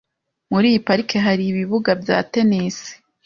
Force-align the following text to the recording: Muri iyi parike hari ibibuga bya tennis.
Muri 0.51 0.65
iyi 0.71 0.79
parike 0.87 1.17
hari 1.25 1.43
ibibuga 1.51 1.91
bya 2.01 2.17
tennis. 2.31 2.77